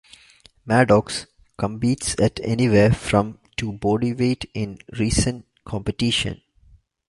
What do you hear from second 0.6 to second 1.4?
Maddox